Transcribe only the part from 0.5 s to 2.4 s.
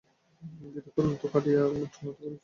দিদিঠাকরুণ তো কাঁদিয়া কাটিয়া অনাত্ত করিতেছেন।